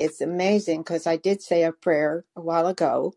it's 0.00 0.22
amazing 0.22 0.80
because 0.82 1.06
I 1.06 1.18
did 1.18 1.42
say 1.42 1.64
a 1.64 1.72
prayer 1.72 2.26
a 2.36 2.42
while 2.42 2.68
ago. 2.68 3.14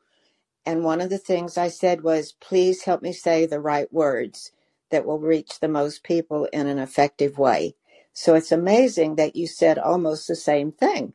And 0.66 0.84
one 0.86 1.02
of 1.02 1.10
the 1.12 1.20
things 1.20 1.58
I 1.58 1.70
said 1.70 2.04
was, 2.04 2.34
please 2.34 2.84
help 2.84 3.02
me 3.04 3.14
say 3.14 3.46
the 3.48 3.60
right 3.62 3.92
words 3.94 4.52
that 4.92 5.06
will 5.06 5.20
reach 5.20 5.60
the 5.60 5.70
most 5.70 6.04
people 6.04 6.46
in 6.54 6.68
an 6.68 6.80
effective 6.80 7.40
way. 7.40 7.76
So 8.14 8.36
it's 8.36 8.52
amazing 8.54 9.16
that 9.18 9.36
you 9.36 9.48
said 9.48 9.80
almost 9.80 10.28
the 10.28 10.38
same 10.38 10.72
thing. 10.72 11.14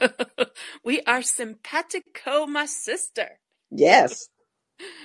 we 0.84 1.02
are 1.02 1.22
simpatico, 1.22 2.46
my 2.46 2.66
sister. 2.66 3.40
Yes. 3.70 4.28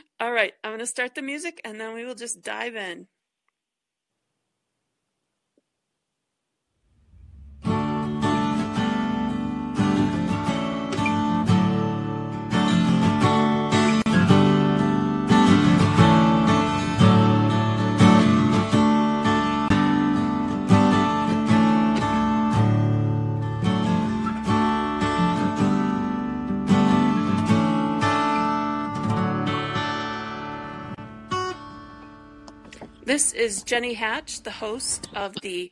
All 0.21 0.31
right, 0.31 0.53
I'm 0.63 0.71
going 0.71 0.79
to 0.79 0.87
start 0.87 1.15
the 1.15 1.21
music 1.23 1.61
and 1.65 1.79
then 1.81 1.93
we 1.95 2.05
will 2.05 2.15
just 2.15 2.41
dive 2.43 2.75
in. 2.75 3.07
This 33.07 33.31
is 33.31 33.63
Jenny 33.63 33.93
Hatch, 33.93 34.41
the 34.41 34.51
host 34.51 35.07
of 35.13 35.33
the 35.41 35.71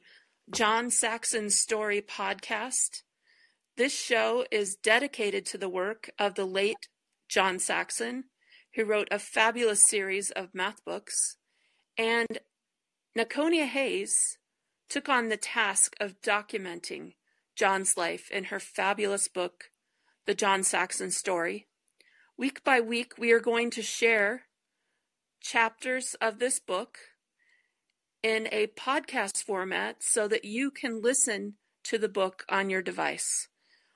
John 0.53 0.89
Saxon 0.89 1.49
Story 1.49 2.01
podcast. 2.01 3.01
This 3.75 3.93
show 3.93 4.45
is 4.51 4.77
dedicated 4.77 5.45
to 5.47 5.57
the 5.57 5.67
work 5.67 6.09
of 6.17 6.35
the 6.35 6.45
late 6.45 6.87
John 7.27 7.59
Saxon, 7.59 8.23
who 8.75 8.85
wrote 8.85 9.09
a 9.11 9.19
fabulous 9.19 9.85
series 9.85 10.31
of 10.31 10.55
math 10.55 10.85
books, 10.85 11.35
and 11.97 12.39
Nakonia 13.17 13.65
Hayes 13.65 14.37
took 14.87 15.09
on 15.09 15.27
the 15.27 15.35
task 15.35 15.93
of 15.99 16.21
documenting 16.21 17.15
John's 17.53 17.97
life 17.97 18.31
in 18.31 18.45
her 18.45 18.61
fabulous 18.61 19.27
book, 19.27 19.71
The 20.25 20.35
John 20.35 20.63
Saxon 20.63 21.11
Story. 21.11 21.67
Week 22.37 22.63
by 22.63 22.79
week, 22.79 23.17
we 23.17 23.33
are 23.33 23.41
going 23.41 23.71
to 23.71 23.81
share 23.81 24.43
chapters 25.41 26.15
of 26.21 26.39
this 26.39 26.59
book 26.59 26.97
in 28.25 28.47
a 28.51 28.65
podcast 28.65 29.43
format 29.43 29.97
so 29.99 30.27
that 30.27 30.43
you 30.43 30.71
can 30.71 30.99
listen 30.99 31.53
to 31.83 31.95
the 31.95 32.09
book 32.09 32.43
on 32.49 32.71
your 32.71 32.81
device. 32.81 33.47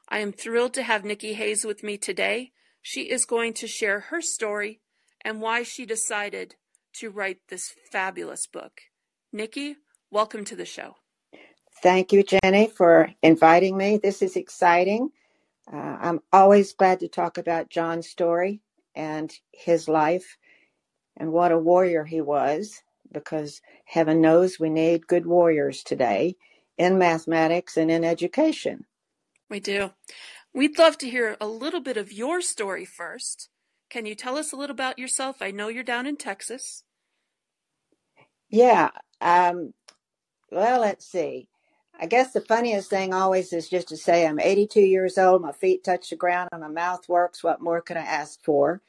I 0.08 0.19
am 0.19 0.31
thrilled 0.31 0.75
to 0.75 0.83
have 0.83 1.03
Nikki 1.03 1.33
Hayes 1.33 1.66
with 1.66 1.81
me 1.81 1.97
today. 1.97 2.52
She 2.80 3.09
is 3.09 3.25
going 3.25 3.53
to 3.53 3.66
share 3.66 4.02
her 4.02 4.22
story 4.22 4.81
and 5.25 5.41
why 5.41 5.63
she 5.63 5.83
decided 5.83 6.53
to 6.97 7.09
write 7.09 7.39
this 7.50 7.73
fabulous 7.91 8.45
book. 8.45 8.81
Nikki, 9.33 9.77
welcome 10.11 10.45
to 10.45 10.55
the 10.55 10.63
show. 10.63 10.97
Thank 11.81 12.13
you, 12.13 12.22
Jenny, 12.22 12.67
for 12.67 13.09
inviting 13.23 13.75
me. 13.75 13.97
This 13.97 14.22
is 14.22 14.35
exciting. 14.35 15.09
Uh, 15.73 15.97
I'm 16.00 16.19
always 16.31 16.73
glad 16.73 17.00
to 17.00 17.07
talk 17.07 17.39
about 17.39 17.72
John's 17.72 18.07
story 18.07 18.61
and 18.94 19.33
his 19.52 19.89
life 19.89 20.38
and 21.17 21.31
what 21.31 21.52
a 21.52 21.57
warrior 21.57 22.03
he 22.03 22.22
was 22.22 22.83
because 23.11 23.61
heaven 23.85 24.21
knows 24.21 24.59
we 24.59 24.69
need 24.69 25.07
good 25.07 25.25
warriors 25.25 25.83
today 25.83 26.35
in 26.77 26.97
mathematics 26.97 27.77
and 27.77 27.91
in 27.91 28.03
education. 28.03 28.85
We 29.49 29.59
do. 29.59 29.91
We'd 30.53 30.79
love 30.79 30.97
to 30.99 31.09
hear 31.09 31.38
a 31.39 31.47
little 31.47 31.81
bit 31.81 31.97
of 31.97 32.11
your 32.11 32.41
story 32.41 32.85
first. 32.85 33.49
Can 33.89 34.05
you 34.05 34.16
tell 34.16 34.38
us 34.38 34.51
a 34.51 34.55
little 34.55 34.73
about 34.73 34.99
yourself? 34.99 35.41
I 35.41 35.51
know 35.51 35.67
you're 35.67 35.83
down 35.83 36.05
in 36.05 36.16
Texas. 36.16 36.83
Yeah. 38.50 38.89
Um, 39.22 39.73
well, 40.51 40.81
let's 40.81 41.05
see. 41.05 41.50
I 42.00 42.05
guess 42.05 42.31
the 42.31 42.41
funniest 42.41 42.89
thing 42.89 43.13
always 43.13 43.51
is 43.51 43.69
just 43.69 43.89
to 43.89 43.97
say 43.97 44.25
I'm 44.25 44.39
82 44.39 44.79
years 44.79 45.17
old, 45.17 45.41
my 45.41 45.51
feet 45.51 45.84
touch 45.84 46.09
the 46.09 46.16
ground, 46.16 46.50
and 46.51 46.61
my 46.61 46.69
mouth 46.69 47.09
works. 47.09 47.44
What 47.44 47.61
more 47.61 47.81
can 47.81 47.97
I 47.97 48.01
ask 48.01 48.41
for? 48.44 48.81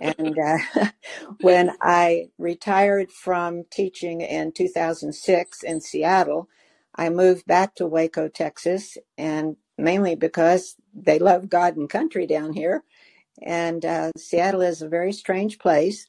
And 0.00 0.36
uh, 0.38 0.58
when 1.40 1.72
I 1.82 2.28
retired 2.38 3.10
from 3.12 3.64
teaching 3.70 4.20
in 4.22 4.52
2006 4.52 5.62
in 5.62 5.80
Seattle, 5.80 6.48
I 6.96 7.10
moved 7.10 7.46
back 7.46 7.74
to 7.76 7.86
Waco, 7.86 8.28
Texas, 8.28 8.98
and 9.18 9.56
mainly 9.78 10.14
because 10.16 10.76
they 10.94 11.18
love 11.18 11.50
God 11.50 11.76
and 11.76 11.88
country 11.90 12.26
down 12.26 12.54
here. 12.54 12.84
And 13.42 13.84
uh, 13.84 14.12
Seattle 14.16 14.62
is 14.62 14.82
a 14.82 14.88
very 14.88 15.12
strange 15.12 15.58
place. 15.58 16.08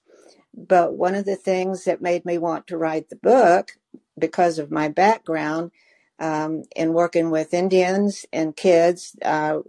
But 0.55 0.95
one 0.95 1.15
of 1.15 1.25
the 1.25 1.37
things 1.37 1.85
that 1.85 2.01
made 2.01 2.25
me 2.25 2.37
want 2.37 2.67
to 2.67 2.77
write 2.77 3.09
the 3.09 3.17
book, 3.17 3.73
because 4.19 4.59
of 4.59 4.71
my 4.71 4.89
background 4.89 5.71
um, 6.19 6.63
in 6.75 6.93
working 6.93 7.31
with 7.31 7.53
Indians 7.53 8.25
and 8.33 8.55
kids, 8.55 9.15
uh, 9.23 9.59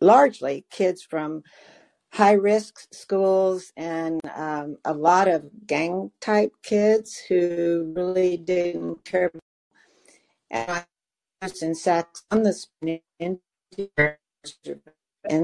largely 0.00 0.66
kids 0.70 1.02
from 1.02 1.44
high 2.14 2.32
risk 2.32 2.86
schools 2.94 3.72
and 3.76 4.20
um, 4.36 4.78
a 4.84 4.94
lot 4.94 5.26
of 5.26 5.44
gang 5.66 6.12
type 6.20 6.52
kids 6.62 7.20
who 7.28 7.92
really 7.96 8.36
didn't 8.36 9.04
care. 9.04 9.32
And 10.48 10.70
I 10.70 10.84
was 11.42 11.60
in 11.62 11.74
on 12.30 12.44
the 12.44 12.54
in 13.18 13.40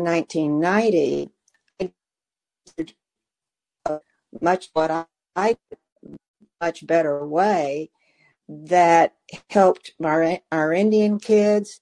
1990. 0.04 1.30
Much 4.40 4.70
what 4.72 5.08
I 5.34 5.56
much 6.60 6.86
better 6.86 7.26
way 7.26 7.90
that 8.48 9.14
helped 9.50 9.92
our, 10.04 10.38
our 10.52 10.72
Indian 10.72 11.18
kids 11.18 11.80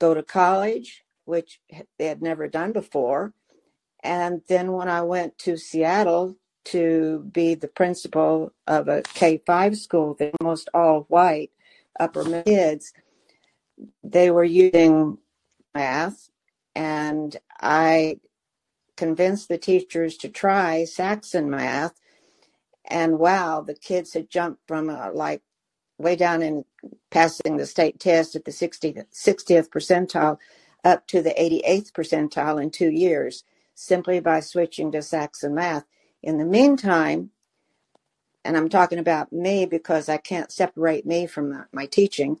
go 0.00 0.14
to 0.14 0.22
college, 0.22 1.04
which 1.24 1.60
they 1.98 2.06
had 2.06 2.22
never 2.22 2.48
done 2.48 2.72
before 2.72 3.32
and 4.04 4.42
then 4.48 4.72
when 4.72 4.88
I 4.90 5.02
went 5.02 5.38
to 5.40 5.58
Seattle 5.58 6.36
to 6.66 7.28
be 7.32 7.56
the 7.56 7.68
principal 7.68 8.52
of 8.68 8.88
a 8.88 9.02
K 9.02 9.42
5 9.46 9.78
school, 9.78 10.16
they 10.18 10.32
almost 10.40 10.70
all 10.74 11.06
white 11.10 11.52
upper 12.00 12.42
kids, 12.44 12.94
they 14.04 14.30
were 14.30 14.44
using 14.44 15.18
math. 15.74 16.30
And 16.74 17.36
I 17.60 18.18
convinced 18.96 19.48
the 19.48 19.58
teachers 19.58 20.16
to 20.18 20.30
try 20.30 20.84
Saxon 20.84 21.50
math. 21.50 21.94
And 22.86 23.18
wow, 23.18 23.62
the 23.62 23.74
kids 23.74 24.14
had 24.14 24.30
jumped 24.30 24.62
from 24.68 24.90
uh, 24.90 25.10
like 25.14 25.42
way 25.98 26.16
down 26.16 26.42
in 26.42 26.64
passing 27.10 27.56
the 27.58 27.66
state 27.66 28.00
test 28.00 28.36
at 28.36 28.44
the 28.44 28.50
60th, 28.50 29.06
60th 29.14 29.68
percentile 29.70 30.38
up 30.84 31.06
to 31.08 31.22
the 31.22 31.30
88th 31.30 31.92
percentile 31.92 32.62
in 32.62 32.70
two 32.70 32.90
years 32.90 33.44
simply 33.74 34.20
by 34.20 34.40
switching 34.40 34.92
to 34.92 35.02
Saxon 35.02 35.54
math. 35.54 35.84
In 36.22 36.38
the 36.38 36.44
meantime, 36.44 37.30
and 38.44 38.56
I'm 38.56 38.68
talking 38.68 38.98
about 38.98 39.32
me 39.32 39.66
because 39.66 40.08
I 40.08 40.18
can't 40.18 40.52
separate 40.52 41.06
me 41.06 41.26
from 41.26 41.66
my 41.72 41.86
teaching. 41.86 42.38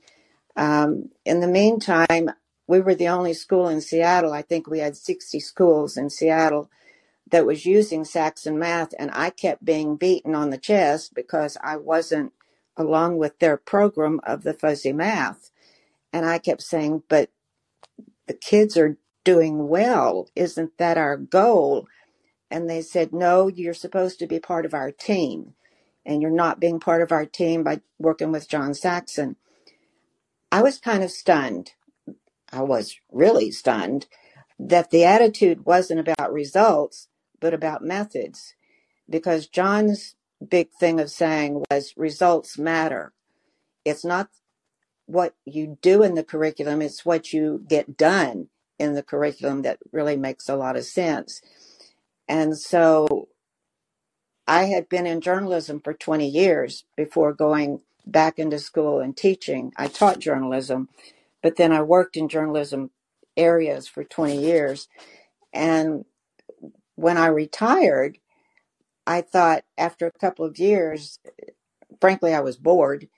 Um, 0.56 1.10
in 1.24 1.40
the 1.40 1.48
meantime, 1.48 2.30
we 2.66 2.80
were 2.80 2.94
the 2.94 3.08
only 3.08 3.34
school 3.34 3.68
in 3.68 3.80
Seattle. 3.80 4.32
I 4.32 4.42
think 4.42 4.66
we 4.66 4.78
had 4.80 4.96
60 4.96 5.40
schools 5.40 5.96
in 5.96 6.10
Seattle 6.10 6.70
that 7.30 7.46
was 7.46 7.66
using 7.66 8.04
Saxon 8.04 8.58
math, 8.58 8.94
and 8.98 9.10
I 9.12 9.30
kept 9.30 9.64
being 9.64 9.96
beaten 9.96 10.34
on 10.34 10.50
the 10.50 10.58
chest 10.58 11.14
because 11.14 11.56
I 11.62 11.76
wasn't 11.76 12.32
along 12.76 13.18
with 13.18 13.38
their 13.38 13.56
program 13.56 14.20
of 14.24 14.42
the 14.42 14.54
fuzzy 14.54 14.92
math. 14.92 15.50
And 16.12 16.26
I 16.26 16.38
kept 16.38 16.62
saying, 16.62 17.02
but 17.08 17.30
the 18.26 18.34
kids 18.34 18.76
are 18.76 18.98
doing 19.24 19.68
well. 19.68 20.28
Isn't 20.36 20.76
that 20.78 20.98
our 20.98 21.16
goal? 21.16 21.88
And 22.50 22.68
they 22.68 22.82
said, 22.82 23.12
No, 23.12 23.48
you're 23.48 23.74
supposed 23.74 24.18
to 24.20 24.26
be 24.26 24.38
part 24.38 24.64
of 24.66 24.74
our 24.74 24.92
team. 24.92 25.54
And 26.06 26.20
you're 26.20 26.30
not 26.30 26.60
being 26.60 26.78
part 26.78 27.02
of 27.02 27.10
our 27.10 27.24
team 27.24 27.62
by 27.62 27.80
working 27.98 28.30
with 28.30 28.48
John 28.48 28.74
Saxon. 28.74 29.36
I 30.52 30.62
was 30.62 30.78
kind 30.78 31.02
of 31.02 31.10
stunned. 31.10 31.72
I 32.52 32.62
was 32.62 32.96
really 33.10 33.50
stunned 33.50 34.06
that 34.58 34.90
the 34.90 35.04
attitude 35.04 35.64
wasn't 35.64 36.00
about 36.00 36.32
results, 36.32 37.08
but 37.40 37.54
about 37.54 37.82
methods. 37.82 38.54
Because 39.08 39.48
John's 39.48 40.14
big 40.46 40.68
thing 40.78 41.00
of 41.00 41.10
saying 41.10 41.64
was 41.70 41.94
results 41.96 42.58
matter. 42.58 43.12
It's 43.84 44.04
not 44.04 44.28
what 45.06 45.34
you 45.44 45.78
do 45.82 46.02
in 46.02 46.14
the 46.14 46.24
curriculum, 46.24 46.80
it's 46.80 47.04
what 47.04 47.32
you 47.32 47.64
get 47.68 47.96
done 47.96 48.48
in 48.78 48.94
the 48.94 49.02
curriculum 49.02 49.62
that 49.62 49.78
really 49.92 50.16
makes 50.16 50.48
a 50.48 50.56
lot 50.56 50.76
of 50.76 50.84
sense. 50.84 51.40
And 52.28 52.58
so 52.58 53.28
I 54.46 54.64
had 54.64 54.88
been 54.88 55.06
in 55.06 55.20
journalism 55.20 55.80
for 55.82 55.94
20 55.94 56.28
years 56.28 56.84
before 56.96 57.32
going 57.32 57.80
back 58.06 58.38
into 58.38 58.58
school 58.58 59.00
and 59.00 59.16
teaching. 59.16 59.72
I 59.76 59.88
taught 59.88 60.18
journalism, 60.20 60.88
but 61.42 61.56
then 61.56 61.72
I 61.72 61.82
worked 61.82 62.16
in 62.16 62.28
journalism 62.28 62.90
areas 63.36 63.88
for 63.88 64.04
20 64.04 64.40
years. 64.40 64.88
And 65.52 66.04
when 66.96 67.18
I 67.18 67.28
retired, 67.28 68.18
I 69.06 69.22
thought 69.22 69.64
after 69.78 70.06
a 70.06 70.18
couple 70.20 70.46
of 70.46 70.58
years, 70.58 71.20
frankly, 72.00 72.34
I 72.34 72.40
was 72.40 72.56
bored, 72.56 73.08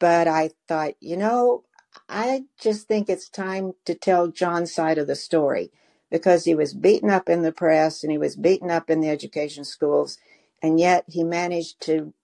but 0.00 0.28
I 0.28 0.50
thought, 0.68 0.94
you 1.00 1.16
know, 1.16 1.64
I 2.08 2.44
just 2.60 2.88
think 2.88 3.10
it's 3.10 3.28
time 3.30 3.74
to 3.86 3.94
tell 3.94 4.28
John's 4.28 4.74
side 4.74 4.98
of 4.98 5.08
the 5.08 5.16
story 5.16 5.72
because 6.10 6.44
he 6.46 6.54
was 6.54 6.74
beaten 6.74 7.10
up 7.10 7.28
in 7.28 7.42
the 7.42 7.52
press 7.52 8.04
and 8.04 8.12
he 8.12 8.18
was 8.18 8.36
beaten 8.36 8.70
up 8.70 8.90
in 8.90 9.00
the 9.00 9.10
education 9.10 9.64
schools, 9.64 10.18
and 10.62 10.80
yet 10.80 11.04
he 11.08 11.24
managed 11.24 11.80
to 11.82 12.14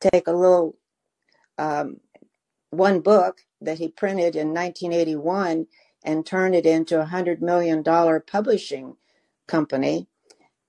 take 0.00 0.28
a 0.28 0.32
little 0.32 0.76
um, 1.58 2.00
one 2.70 3.00
book 3.00 3.42
that 3.62 3.78
he 3.78 3.88
printed 3.88 4.36
in 4.36 4.48
1981 4.54 5.68
and 6.04 6.26
turn 6.26 6.54
it 6.54 6.66
into 6.66 7.00
a 7.00 7.06
hundred 7.06 7.42
million 7.42 7.82
dollar 7.82 8.20
publishing 8.20 8.96
company 9.48 10.08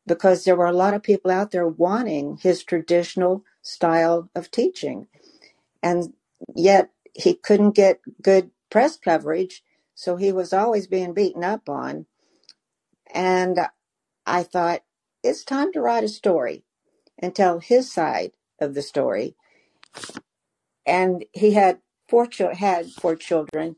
because 0.07 0.45
there 0.45 0.57
were 0.57 0.67
a 0.67 0.73
lot 0.73 0.95
of 0.95 1.03
people 1.03 1.31
out 1.31 1.51
there 1.51 1.67
wanting 1.67 2.37
his 2.43 2.63
traditional 2.65 3.45
style 3.63 4.29
of 4.35 4.51
teaching. 4.51 5.07
And 5.83 6.13
yet 6.55 6.91
he 7.13 7.33
couldn't 7.33 7.71
get 7.75 8.01
good 8.21 8.51
press 8.69 8.97
coverage, 8.97 9.63
so 9.95 10.15
he 10.15 10.31
was 10.31 10.53
always 10.53 10.87
being 10.87 11.13
beaten 11.13 11.43
up 11.43 11.69
on. 11.69 12.05
And 13.13 13.59
I 14.25 14.43
thought, 14.43 14.81
it's 15.23 15.43
time 15.43 15.71
to 15.73 15.81
write 15.81 16.03
a 16.03 16.09
story 16.09 16.63
and 17.19 17.35
tell 17.35 17.59
his 17.59 17.91
side 17.91 18.31
of 18.59 18.73
the 18.73 18.81
story. 18.81 19.35
And 20.85 21.25
he 21.33 21.53
had 21.53 21.79
four 22.09 22.27
had 22.53 22.91
four 22.91 23.15
children, 23.15 23.75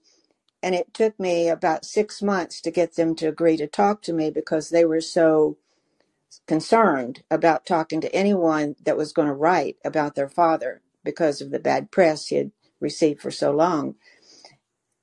and 0.62 0.76
it 0.76 0.94
took 0.94 1.20
me 1.20 1.50
about 1.50 1.86
six 1.86 2.22
months 2.22 2.62
to 2.62 2.72
get 2.72 2.96
them 2.96 3.16
to 3.16 3.28
agree 3.28 3.58
to 3.58 3.68
talk 3.68 4.02
to 4.04 4.14
me 4.14 4.30
because 4.32 4.70
they 4.70 4.86
were 4.86 5.02
so 5.02 5.58
concerned 6.48 7.24
about 7.30 7.66
talking 7.66 8.02
to 8.02 8.16
anyone 8.16 8.76
that 8.84 8.98
was 8.98 9.14
going 9.14 9.28
to 9.28 9.34
write 9.34 9.78
about 9.86 10.16
their 10.16 10.30
father 10.30 10.82
because 11.04 11.42
of 11.42 11.52
the 11.52 11.60
bad 11.60 11.92
press 11.92 12.28
he 12.28 12.38
had 12.38 12.52
received 12.84 13.22
for 13.22 13.32
so 13.32 13.52
long. 13.52 13.96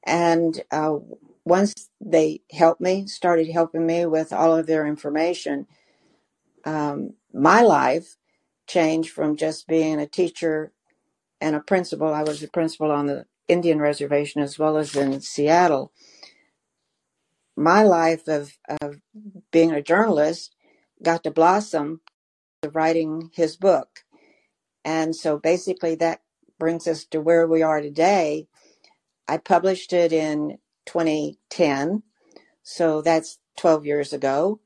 And 0.07 0.63
uh, 0.71 0.99
once 1.45 1.89
they 2.01 2.43
helped 2.53 2.81
me, 2.81 3.07
started 3.07 3.51
helping 3.51 3.87
me 3.87 4.07
with 4.07 4.33
all 4.33 4.57
of 4.57 4.67
their 4.67 4.87
information, 4.87 5.67
um, 6.65 7.15
my 7.33 7.63
life 7.63 8.17
changed 8.69 9.11
from 9.11 9.37
just 9.37 9.67
being 9.67 9.99
a 9.99 10.07
teacher 10.07 10.73
and 11.41 11.57
a 11.57 11.61
principal. 11.61 12.15
I 12.15 12.23
was 12.23 12.43
a 12.43 12.49
principal 12.49 12.93
on 12.93 13.07
the 13.07 13.27
Indian 13.49 13.81
reservation 13.81 14.43
as 14.43 14.59
well 14.59 14.77
as 14.77 14.95
in 14.95 15.21
Seattle. 15.21 15.93
My 17.57 17.83
life 17.83 18.29
of, 18.29 18.57
of 18.81 19.01
being 19.51 19.73
a 19.73 19.83
journalist 19.83 20.55
got 21.03 21.25
to 21.25 21.31
blossom 21.31 22.01
writing 22.73 23.31
his 23.35 23.57
book. 23.57 24.05
And 24.85 25.17
so 25.17 25.39
basically 25.39 25.95
that 25.97 26.21
brings 26.61 26.89
us 26.89 27.07
to 27.07 27.23
where 27.23 27.49
we 27.49 27.63
are 27.63 27.83
today. 27.83 28.49
I 29.29 29.39
published 29.39 29.93
it 29.93 30.13
in 30.13 30.59
2010, 30.87 32.05
so 32.63 33.03
that's 33.03 33.39
12 33.59 33.87
years 33.87 34.13
ago, 34.13 34.61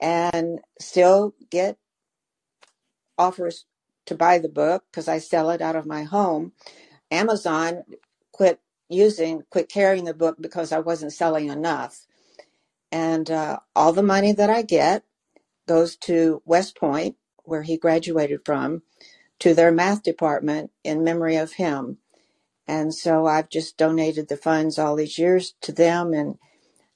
and 0.00 0.60
still 0.80 1.34
get 1.50 1.78
offers 3.18 3.66
to 4.06 4.14
buy 4.14 4.38
the 4.38 4.48
book 4.48 4.84
because 4.90 5.08
I 5.08 5.18
sell 5.18 5.50
it 5.50 5.62
out 5.62 5.76
of 5.76 5.86
my 5.86 6.04
home. 6.04 6.52
Amazon 7.10 7.84
quit 8.32 8.60
using, 8.90 9.42
quit 9.50 9.70
carrying 9.70 10.04
the 10.06 10.14
book 10.14 10.36
because 10.40 10.72
I 10.72 10.80
wasn't 10.80 11.14
selling 11.14 11.48
enough. 11.50 12.06
And 12.92 13.30
uh, 13.30 13.60
all 13.76 13.92
the 13.92 14.02
money 14.02 14.32
that 14.32 14.50
I 14.50 14.62
get 14.62 15.04
goes 15.68 15.96
to 15.96 16.42
West 16.44 16.76
Point, 16.78 17.16
where 17.44 17.62
he 17.62 17.76
graduated 17.78 18.40
from, 18.44 18.82
to 19.40 19.54
their 19.54 19.72
math 19.72 20.02
department 20.02 20.70
in 20.84 21.04
memory 21.04 21.36
of 21.36 21.54
him. 21.54 21.98
And 22.66 22.94
so 22.94 23.26
I've 23.26 23.48
just 23.48 23.76
donated 23.76 24.28
the 24.28 24.36
funds 24.36 24.78
all 24.78 24.94
these 24.94 25.18
years 25.18 25.54
to 25.62 25.72
them. 25.72 26.14
And 26.14 26.38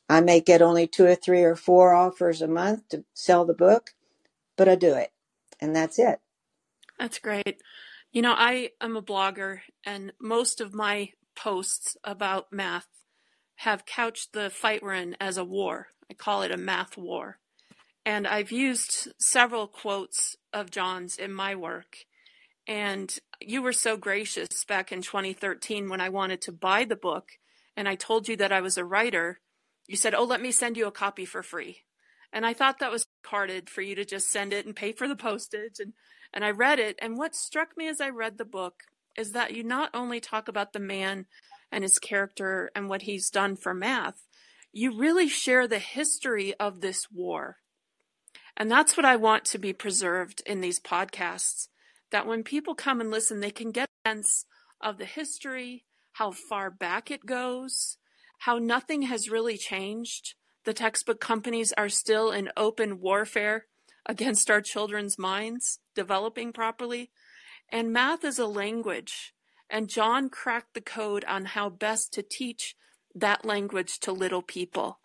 I 0.08 0.20
may 0.20 0.41
get 0.41 0.62
only 0.62 0.87
two 0.87 1.06
or 1.06 1.14
three 1.14 1.43
or 1.43 1.56
four 1.56 1.93
offers 1.94 2.41
a 2.41 2.49
month 2.49 2.88
to 2.91 3.05
sell 3.14 3.44
the 3.44 3.55
book, 3.55 3.91
but 4.56 4.69
I 4.69 4.76
do 4.76 4.94
it. 4.94 5.11
And 5.61 5.75
that's 5.75 5.99
it. 5.99 6.20
That's 6.99 7.19
great. 7.19 7.61
You 8.12 8.23
know, 8.23 8.35
I 8.37 8.70
am 8.81 8.96
a 8.96 9.02
blogger, 9.02 9.61
and 9.85 10.12
most 10.20 10.61
of 10.61 10.73
my 10.73 11.11
posts 11.35 11.96
about 12.05 12.52
math 12.52 12.87
have 13.56 13.87
couched 13.87 14.32
the 14.32 14.50
fight 14.50 14.82
we're 14.82 14.94
in 14.94 15.17
as 15.20 15.37
a 15.37 15.44
war. 15.44 15.88
I 16.08 16.14
call 16.14 16.43
it 16.43 16.52
a 16.52 16.56
math 16.56 16.96
war. 16.96 17.38
And 18.06 18.26
I've 18.26 18.52
used 18.52 19.08
several 19.19 19.67
quotes 19.67 20.37
of 20.52 20.70
John's 20.70 21.17
in 21.17 21.32
my 21.32 21.55
work. 21.55 21.96
And 22.66 23.16
you 23.40 23.62
were 23.62 23.72
so 23.72 23.96
gracious 23.96 24.64
back 24.64 24.90
in 24.90 25.02
2013 25.02 25.88
when 25.88 26.00
I 26.00 26.08
wanted 26.08 26.40
to 26.43 26.52
buy 26.52 26.84
the 26.84 26.96
book 26.96 27.32
and 27.76 27.88
I 27.88 27.94
told 27.94 28.28
you 28.28 28.37
that 28.37 28.52
I 28.52 28.61
was 28.61 28.78
a 28.78 28.84
writer. 28.84 29.40
You 29.87 29.96
said, 29.96 30.14
Oh, 30.14 30.25
let 30.25 30.40
me 30.40 30.50
send 30.50 30.76
you 30.76 30.87
a 30.87 30.93
copy 30.93 31.25
for 31.25 31.43
free. 31.43 31.82
And 32.32 32.46
I 32.46 32.52
thought 32.52 32.78
that 32.78 32.90
was 32.90 33.06
carded 33.22 33.69
for 33.69 33.82
you 33.82 33.94
to 33.94 34.05
just 34.05 34.31
send 34.31 34.52
it 34.52 34.66
and 34.66 34.75
pay 34.75 34.93
for 34.93 35.06
the 35.06 35.16
postage. 35.16 35.78
And, 35.78 35.93
and 36.32 36.44
I 36.44 36.50
read 36.50 36.78
it. 36.78 36.99
And 37.00 37.16
what 37.16 37.34
struck 37.34 37.76
me 37.76 37.88
as 37.88 38.00
I 38.00 38.08
read 38.08 38.38
the 38.38 38.44
book 38.44 38.84
is 39.17 39.32
that 39.32 39.55
you 39.55 39.62
not 39.62 39.90
only 39.94 40.20
talk 40.20 40.49
about 40.49 40.72
the 40.72 40.81
man 40.81 41.26
and 41.70 41.84
his 41.84 41.99
character 41.99 42.70
and 42.75 42.88
what 42.88 43.02
he's 43.02 43.31
done 43.31 43.56
for 43.56 43.75
math, 43.75 44.26
you 44.72 44.96
really 44.96 45.28
share 45.28 45.69
the 45.69 45.78
history 45.78 46.55
of 46.58 46.81
this 46.81 47.08
war. 47.10 47.58
And 48.56 48.70
that's 48.70 48.96
what 48.96 49.06
I 49.06 49.17
want 49.17 49.44
to 49.46 49.58
be 49.58 49.72
preserved 49.72 50.43
in 50.46 50.60
these 50.60 50.81
podcasts. 50.81 51.69
That 52.14 52.28
when 52.28 52.44
people 52.44 52.76
come 52.76 53.00
and 53.00 53.11
listen, 53.11 53.40
they 53.40 53.50
can 53.50 53.72
get 53.72 53.88
a 53.88 54.08
sense 54.08 54.46
of 54.81 54.99
the 54.99 55.05
history, 55.05 55.84
how 56.12 56.31
far 56.31 56.70
back 56.70 57.11
it 57.11 57.26
goes, 57.26 57.96
how 58.38 58.58
nothing 58.58 59.02
has 59.02 59.28
really 59.28 59.58
changed. 59.58 60.34
The 60.64 60.72
textbook 60.72 61.19
companies 61.19 61.72
are 61.76 61.88
still 61.88 62.31
in 62.31 62.52
open 62.56 63.00
warfare 63.00 63.66
against 64.06 64.49
our 64.49 64.61
children's 64.61 65.19
minds, 65.19 65.81
developing 65.96 66.52
properly. 66.52 67.11
And 67.69 67.93
math 67.93 68.22
is 68.22 68.38
a 68.38 68.46
language. 68.46 69.34
And 69.69 69.90
John 69.90 70.28
cracked 70.28 70.75
the 70.75 70.81
code 70.81 71.25
on 71.25 71.46
how 71.46 71.69
best 71.69 72.12
to 72.12 72.22
teach 72.22 72.76
that 73.12 73.44
language 73.44 73.99
to 73.99 74.12
little 74.12 74.43
people. 74.43 75.00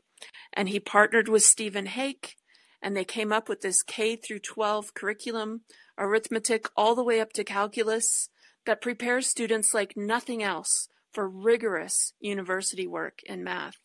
And 0.54 0.70
he 0.70 0.80
partnered 0.80 1.28
with 1.28 1.42
Stephen 1.42 1.88
Hake 1.88 2.36
and 2.82 2.96
they 2.96 3.06
came 3.06 3.32
up 3.32 3.50
with 3.50 3.62
this 3.62 3.82
K 3.84 4.16
through 4.16 4.40
12 4.40 4.94
curriculum, 4.94 5.62
arithmetic 5.98 6.68
all 6.76 6.96
the 6.96 7.04
way 7.04 7.20
up 7.20 7.34
to 7.34 7.44
calculus 7.44 8.30
that 8.66 8.82
prepares 8.82 9.28
students 9.28 9.74
like 9.74 9.98
nothing 9.98 10.44
else 10.44 10.88
for 11.12 11.28
rigorous 11.28 12.14
university 12.20 12.88
work 12.88 13.22
in 13.26 13.44
math. 13.44 13.78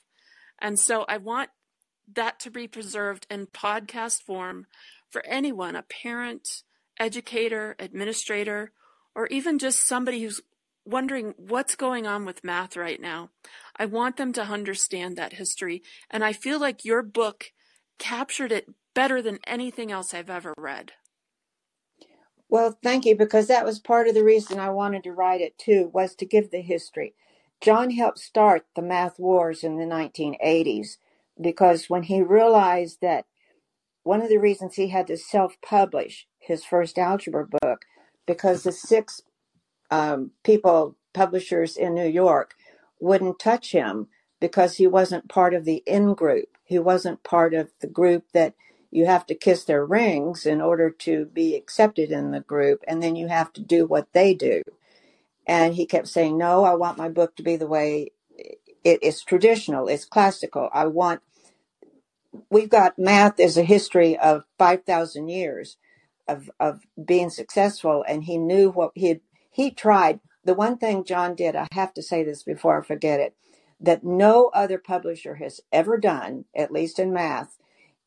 And 0.61 0.79
so 0.79 1.05
I 1.09 1.17
want 1.17 1.51
that 2.13 2.39
to 2.41 2.51
be 2.51 2.69
preserved 2.69 3.27
in 3.31 3.47
podcast 3.47 4.23
form 4.23 4.67
for 5.11 5.25
anyone, 5.27 5.75
a 5.77 5.83
parent, 5.83 6.63
educator, 6.99 7.77
administrator, 7.79 8.73
or 9.15 9.27
even 9.29 9.59
just 9.59 9.87
somebody 9.87 10.23
who's 10.23 10.43
wondering 10.85 11.35
what's 11.37 11.77
going 11.77 12.07
on 12.07 12.25
with 12.25 12.45
math 12.45 12.77
right 12.77 13.01
now. 13.01 13.31
I 13.77 13.87
want 13.87 14.17
them 14.17 14.33
to 14.35 14.43
understand 14.43 15.17
that 15.17 15.35
history. 15.35 15.83
And 16.11 16.23
I 16.23 16.33
feel 16.33 16.61
like 16.61 16.85
your 16.85 17.03
book 17.03 17.53
captured 17.99 18.53
it 18.53 18.69
better 18.95 19.21
than 19.21 19.39
anything 19.47 19.91
else 19.91 20.15
I've 20.15 20.31
ever 20.31 20.55
read. 20.57 20.93
Well, 22.49 22.79
thank 22.83 23.05
you, 23.05 23.17
because 23.17 23.49
that 23.49 23.65
was 23.65 23.79
part 23.79 24.07
of 24.07 24.15
the 24.15 24.25
reason 24.25 24.59
I 24.59 24.71
wanted 24.71 25.03
to 25.05 25.13
write 25.13 25.41
it 25.41 25.59
too, 25.59 25.91
was 25.93 26.15
to 26.17 26.27
give 26.27 26.51
the 26.51 26.61
history. 26.61 27.15
John 27.61 27.91
helped 27.91 28.19
start 28.19 28.67
the 28.77 28.83
math 28.83 29.19
wars 29.19 29.65
in 29.65 29.77
the 29.77 29.85
1980s 29.85 30.99
because 31.41 31.89
when 31.89 32.05
he 32.05 32.23
realized 32.23 32.99
that 33.01 33.27
one 34.03 34.23
of 34.23 34.29
the 34.29 34.39
reasons 34.39 34.75
he 34.75 34.89
had 34.89 35.07
to 35.07 35.17
self 35.17 35.57
publish 35.63 36.27
his 36.39 36.65
first 36.65 36.99
algebra 36.99 37.47
book, 37.63 37.87
because 38.27 38.63
the 38.63 38.73
six 38.73 39.23
um, 39.91 40.31
people, 40.45 40.97
publishers 41.13 41.77
in 41.77 41.95
New 41.95 42.07
York, 42.07 42.55
wouldn't 43.01 43.39
touch 43.39 43.73
him 43.73 44.09
because 44.45 44.77
he 44.77 44.87
wasn't 44.87 45.27
part 45.27 45.55
of 45.55 45.65
the 45.65 45.83
in 45.87 46.13
group. 46.13 46.59
He 46.65 46.79
wasn't 46.79 47.23
part 47.23 47.55
of 47.55 47.71
the 47.81 47.87
group 47.87 48.25
that 48.35 48.53
you 48.91 49.07
have 49.07 49.25
to 49.29 49.35
kiss 49.35 49.65
their 49.65 49.87
rings 49.87 50.45
in 50.45 50.61
order 50.61 50.91
to 50.91 51.25
be 51.25 51.57
accepted 51.57 52.11
in 52.11 52.31
the 52.31 52.41
group, 52.41 52.85
and 52.87 53.03
then 53.03 53.17
you 53.17 53.29
have 53.29 53.55
to 53.55 53.63
do 53.63 53.87
what 53.87 54.13
they 54.13 54.35
do. 54.35 54.61
And 55.47 55.75
he 55.75 55.87
kept 55.87 56.09
saying, 56.09 56.37
No, 56.37 56.63
I 56.63 56.75
want 56.75 56.99
my 56.99 57.09
book 57.09 57.37
to 57.37 57.43
be 57.43 57.57
the 57.57 57.67
way 57.67 58.11
it 58.85 59.03
is 59.03 59.23
traditional, 59.23 59.89
it's 59.89 60.05
classical. 60.05 60.69
I 60.75 60.89
want, 60.89 61.23
we've 62.51 62.69
got 62.69 62.99
math 62.99 63.41
as 63.41 63.57
a 63.57 63.63
history 63.65 64.19
of 64.19 64.45
5,000 64.59 65.27
years 65.29 65.79
of, 66.29 66.51
of 66.61 66.83
being 67.03 67.31
successful, 67.31 68.05
and 68.07 68.25
he 68.25 68.37
knew 68.37 68.69
what 68.69 68.91
he 68.95 69.23
he 69.51 69.71
tried. 69.71 70.21
The 70.45 70.53
one 70.53 70.77
thing 70.77 71.05
John 71.05 71.35
did, 71.35 71.57
I 71.57 71.67
have 71.73 71.95
to 71.95 72.03
say 72.03 72.25
this 72.25 72.43
before 72.43 72.79
I 72.79 72.85
forget 72.85 73.21
it 73.21 73.35
that 73.85 74.05
no 74.05 74.51
other 74.55 74.79
publisher 74.79 75.37
has 75.37 75.61
ever 75.73 75.99
done, 75.99 76.47
at 76.55 76.73
least 76.73 76.99
in 76.99 77.13
math, 77.13 77.59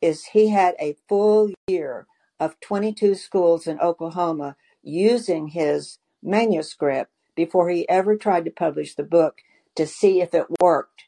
is 0.01 0.25
he 0.25 0.49
had 0.49 0.75
a 0.79 0.97
full 1.07 1.51
year 1.67 2.07
of 2.39 2.59
22 2.59 3.15
schools 3.15 3.67
in 3.67 3.79
Oklahoma 3.79 4.55
using 4.83 5.49
his 5.49 5.99
manuscript 6.21 7.11
before 7.35 7.69
he 7.69 7.87
ever 7.89 8.15
tried 8.15 8.45
to 8.45 8.51
publish 8.51 8.95
the 8.95 9.03
book 9.03 9.37
to 9.75 9.85
see 9.85 10.21
if 10.21 10.33
it 10.33 10.47
worked. 10.59 11.03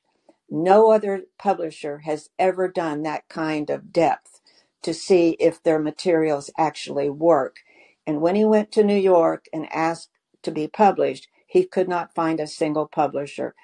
No 0.50 0.92
other 0.92 1.24
publisher 1.38 2.00
has 2.00 2.30
ever 2.38 2.68
done 2.68 3.04
that 3.04 3.28
kind 3.30 3.70
of 3.70 3.92
depth 3.92 4.42
to 4.84 4.94
see 4.94 5.32
if 5.40 5.62
their 5.62 5.80
materials 5.80 6.50
actually 6.58 7.10
work. 7.10 7.58
And 8.06 8.22
when 8.22 8.36
he 8.36 8.46
went 8.46 8.72
to 8.74 8.84
New 8.84 8.98
York 8.98 9.46
and 9.52 9.72
asked 9.74 10.10
to 10.44 10.52
be 10.52 10.68
published, 10.68 11.28
he 11.46 11.64
could 11.66 11.88
not 11.88 12.14
find 12.14 12.40
a 12.40 12.48
single 12.48 12.88
publisher. 12.88 13.56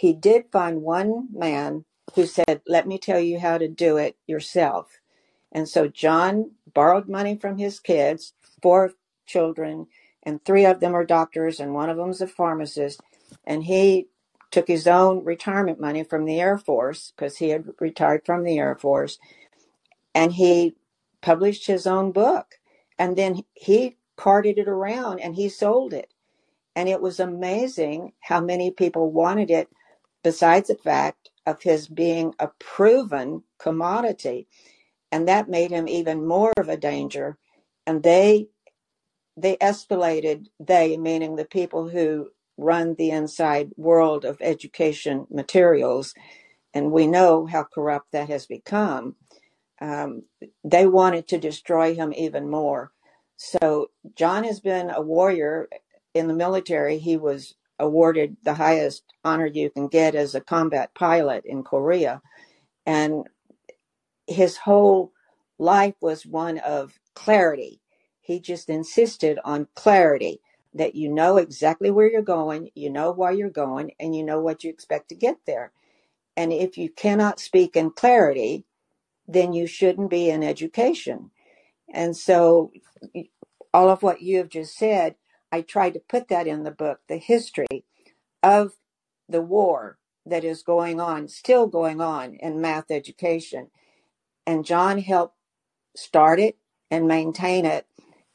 He 0.00 0.14
did 0.14 0.46
find 0.50 0.80
one 0.80 1.28
man 1.30 1.84
who 2.14 2.24
said, 2.24 2.62
Let 2.66 2.88
me 2.88 2.96
tell 2.96 3.20
you 3.20 3.38
how 3.38 3.58
to 3.58 3.68
do 3.68 3.98
it 3.98 4.16
yourself. 4.26 4.98
And 5.52 5.68
so 5.68 5.88
John 5.88 6.52
borrowed 6.72 7.06
money 7.06 7.36
from 7.36 7.58
his 7.58 7.78
kids, 7.78 8.32
four 8.62 8.94
children, 9.26 9.88
and 10.22 10.42
three 10.42 10.64
of 10.64 10.80
them 10.80 10.94
are 10.96 11.04
doctors, 11.04 11.60
and 11.60 11.74
one 11.74 11.90
of 11.90 11.98
them 11.98 12.08
is 12.08 12.22
a 12.22 12.26
pharmacist. 12.26 13.02
And 13.44 13.64
he 13.64 14.06
took 14.50 14.68
his 14.68 14.86
own 14.86 15.22
retirement 15.22 15.78
money 15.78 16.02
from 16.02 16.24
the 16.24 16.40
Air 16.40 16.56
Force 16.56 17.12
because 17.14 17.36
he 17.36 17.50
had 17.50 17.66
retired 17.78 18.22
from 18.24 18.42
the 18.42 18.58
Air 18.58 18.76
Force, 18.76 19.18
and 20.14 20.32
he 20.32 20.76
published 21.20 21.66
his 21.66 21.86
own 21.86 22.10
book. 22.10 22.58
And 22.98 23.18
then 23.18 23.42
he 23.52 23.98
carted 24.16 24.56
it 24.56 24.66
around 24.66 25.20
and 25.20 25.34
he 25.34 25.50
sold 25.50 25.92
it. 25.92 26.14
And 26.74 26.88
it 26.88 27.02
was 27.02 27.20
amazing 27.20 28.14
how 28.20 28.40
many 28.40 28.70
people 28.70 29.10
wanted 29.10 29.50
it, 29.50 29.68
besides 30.22 30.68
the 30.68 30.74
fact 30.74 31.30
of 31.46 31.62
his 31.62 31.88
being 31.88 32.34
a 32.38 32.48
proven 32.58 33.42
commodity. 33.58 34.46
And 35.12 35.26
that 35.28 35.48
made 35.48 35.70
him 35.70 35.88
even 35.88 36.26
more 36.26 36.52
of 36.56 36.68
a 36.68 36.76
danger. 36.76 37.38
And 37.86 38.02
they 38.02 38.48
they 39.36 39.56
escalated, 39.56 40.46
they 40.58 40.96
meaning 40.96 41.36
the 41.36 41.44
people 41.44 41.88
who 41.88 42.28
run 42.58 42.94
the 42.94 43.10
inside 43.10 43.70
world 43.76 44.24
of 44.24 44.36
education 44.40 45.26
materials, 45.30 46.14
and 46.74 46.92
we 46.92 47.06
know 47.06 47.46
how 47.46 47.64
corrupt 47.64 48.12
that 48.12 48.28
has 48.28 48.46
become. 48.46 49.16
Um, 49.80 50.24
they 50.62 50.86
wanted 50.86 51.26
to 51.28 51.38
destroy 51.38 51.94
him 51.94 52.12
even 52.12 52.50
more. 52.50 52.92
So 53.36 53.90
John 54.14 54.44
has 54.44 54.60
been 54.60 54.90
a 54.90 55.00
warrior 55.00 55.68
in 56.12 56.28
the 56.28 56.34
military. 56.34 56.98
He 56.98 57.16
was 57.16 57.54
awarded 57.80 58.38
the 58.44 58.54
highest 58.54 59.04
honor 59.24 59.46
you 59.46 59.70
can 59.70 59.88
get 59.88 60.14
as 60.16 60.36
a 60.36 60.42
combat 60.42 60.94
pilot 60.94 61.44
in 61.46 61.64
Korea, 61.64 62.22
and 62.86 63.24
his 64.28 64.58
whole 64.58 65.12
life 65.58 65.96
was 66.02 66.26
one 66.26 66.58
of 66.60 66.98
clarity. 67.14 67.80
He 68.22 68.40
just 68.40 68.70
insisted 68.70 69.38
on 69.44 69.68
clarity 69.76 70.40
that 70.74 70.96
you 70.96 71.10
know 71.12 71.38
exactly 71.38 71.90
where 71.92 72.10
you're 72.10 72.22
going, 72.22 72.70
you 72.74 72.90
know 72.90 73.12
why 73.12 73.32
you're 73.32 73.50
going, 73.50 73.92
and 74.00 74.16
you 74.16 74.24
know 74.24 74.40
what 74.40 74.64
you 74.64 74.70
expect 74.70 75.10
to 75.10 75.16
get 75.16 75.38
there. 75.46 75.72
And 76.36 76.52
if 76.52 76.78
you 76.78 76.90
cannot 76.90 77.40
speak 77.40 77.76
in 77.76 77.90
clarity, 77.92 78.64
then 79.28 79.52
you 79.52 79.66
shouldn't 79.66 80.10
be 80.10 80.30
in 80.30 80.42
education. 80.44 81.30
And 81.92 82.16
so, 82.16 82.72
all 83.74 83.90
of 83.90 84.02
what 84.02 84.22
you 84.22 84.38
have 84.38 84.48
just 84.50 84.76
said, 84.76 85.16
I 85.52 85.62
tried 85.62 85.94
to 85.94 86.00
put 86.00 86.28
that 86.28 86.46
in 86.46 86.62
the 86.62 86.70
book 86.70 87.00
the 87.08 87.16
history 87.16 87.84
of 88.42 88.72
the 89.28 89.42
war 89.42 89.98
that 90.26 90.44
is 90.44 90.62
going 90.62 91.00
on, 91.00 91.28
still 91.28 91.66
going 91.66 92.00
on 92.00 92.34
in 92.34 92.60
math 92.60 92.90
education. 92.90 93.70
And 94.46 94.64
John 94.64 94.98
helped 94.98 95.36
start 95.96 96.38
it 96.40 96.56
and 96.90 97.06
maintain 97.06 97.64
it 97.64 97.86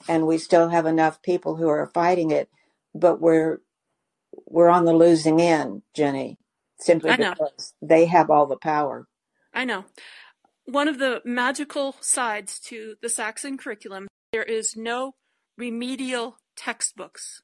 and 0.07 0.27
we 0.27 0.37
still 0.37 0.69
have 0.69 0.85
enough 0.85 1.21
people 1.21 1.55
who 1.55 1.67
are 1.67 1.85
fighting 1.87 2.31
it, 2.31 2.49
but 2.93 3.21
we're 3.21 3.61
we're 4.45 4.69
on 4.69 4.85
the 4.85 4.93
losing 4.93 5.41
end, 5.41 5.81
Jenny, 5.93 6.37
simply 6.79 7.15
because 7.15 7.73
they 7.81 8.05
have 8.05 8.29
all 8.29 8.45
the 8.45 8.57
power. 8.57 9.07
I 9.53 9.65
know. 9.65 9.85
One 10.65 10.87
of 10.87 10.99
the 10.99 11.21
magical 11.23 11.95
sides 12.01 12.59
to 12.61 12.95
the 13.01 13.09
Saxon 13.09 13.57
curriculum, 13.57 14.07
there 14.31 14.43
is 14.43 14.75
no 14.75 15.15
remedial 15.57 16.37
textbooks. 16.55 17.41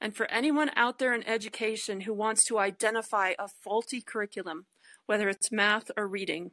And 0.00 0.14
for 0.14 0.30
anyone 0.30 0.70
out 0.76 0.98
there 0.98 1.14
in 1.14 1.26
education 1.26 2.02
who 2.02 2.14
wants 2.14 2.44
to 2.44 2.58
identify 2.58 3.32
a 3.38 3.48
faulty 3.48 4.00
curriculum, 4.00 4.66
whether 5.06 5.28
it's 5.28 5.52
math 5.52 5.90
or 5.96 6.06
reading, 6.06 6.52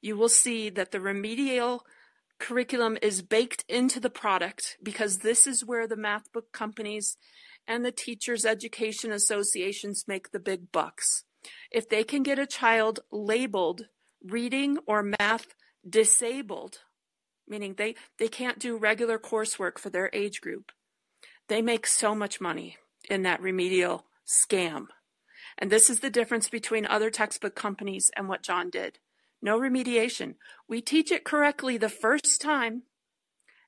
you 0.00 0.16
will 0.16 0.28
see 0.28 0.70
that 0.70 0.92
the 0.92 1.00
remedial 1.00 1.84
curriculum 2.38 2.96
is 3.02 3.22
baked 3.22 3.64
into 3.68 3.98
the 4.00 4.10
product 4.10 4.76
because 4.82 5.18
this 5.18 5.46
is 5.46 5.64
where 5.64 5.86
the 5.86 5.96
math 5.96 6.32
book 6.32 6.52
companies 6.52 7.16
and 7.66 7.84
the 7.84 7.92
teachers 7.92 8.46
education 8.46 9.12
associations 9.12 10.04
make 10.06 10.30
the 10.30 10.38
big 10.38 10.72
bucks. 10.72 11.24
If 11.70 11.88
they 11.88 12.04
can 12.04 12.22
get 12.22 12.38
a 12.38 12.46
child 12.46 13.00
labeled 13.10 13.86
reading 14.24 14.78
or 14.86 15.02
math 15.02 15.54
disabled, 15.88 16.78
meaning 17.46 17.74
they, 17.76 17.94
they 18.18 18.28
can't 18.28 18.58
do 18.58 18.76
regular 18.76 19.18
coursework 19.18 19.78
for 19.78 19.90
their 19.90 20.10
age 20.12 20.40
group, 20.40 20.72
they 21.48 21.62
make 21.62 21.86
so 21.86 22.14
much 22.14 22.40
money 22.40 22.76
in 23.10 23.22
that 23.22 23.40
remedial 23.40 24.04
scam. 24.26 24.86
And 25.58 25.72
this 25.72 25.90
is 25.90 26.00
the 26.00 26.10
difference 26.10 26.48
between 26.48 26.86
other 26.86 27.10
textbook 27.10 27.54
companies 27.54 28.10
and 28.16 28.28
what 28.28 28.42
John 28.42 28.70
did 28.70 28.98
no 29.40 29.58
remediation. 29.58 30.34
We 30.66 30.80
teach 30.80 31.12
it 31.12 31.24
correctly 31.24 31.76
the 31.76 31.88
first 31.88 32.40
time, 32.40 32.82